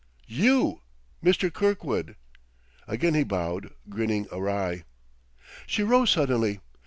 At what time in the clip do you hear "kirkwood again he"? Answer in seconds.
1.53-3.23